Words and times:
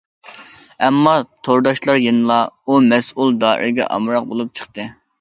ئەمما، 0.87 1.13
تورداشلار 1.49 2.01
يەنىلا 2.05 2.41
ئۇ 2.65 2.81
مەسئۇل 2.89 3.39
دائىرىگە 3.47 3.91
ئامراق 3.95 4.31
بولۇپ 4.35 4.55
چىقتى. 4.63 4.93